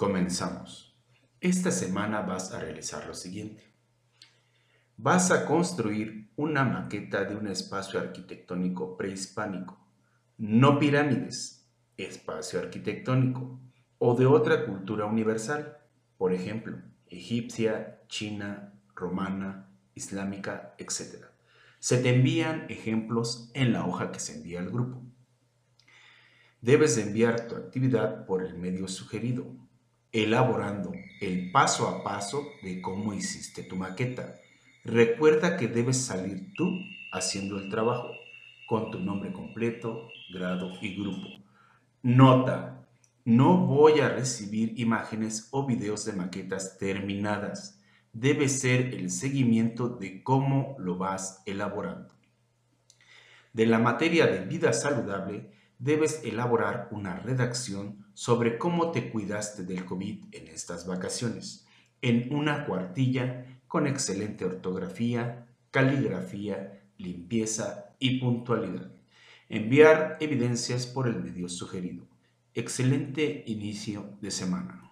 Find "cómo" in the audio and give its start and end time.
32.80-33.12, 50.22-50.76, 58.58-58.92